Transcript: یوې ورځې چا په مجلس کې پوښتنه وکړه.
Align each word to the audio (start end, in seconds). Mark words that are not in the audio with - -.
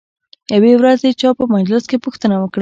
یوې 0.55 0.73
ورځې 0.77 1.09
چا 1.19 1.29
په 1.39 1.43
مجلس 1.55 1.83
کې 1.89 1.97
پوښتنه 2.05 2.35
وکړه. 2.39 2.59